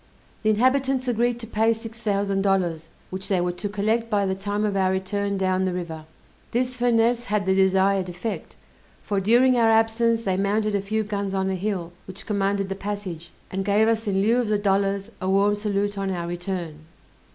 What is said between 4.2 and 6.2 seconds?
the time of our return down the river.